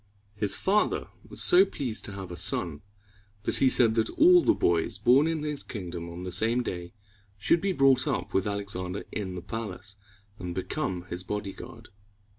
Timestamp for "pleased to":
1.63-2.13